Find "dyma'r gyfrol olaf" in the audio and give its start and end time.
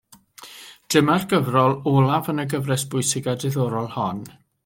0.93-2.31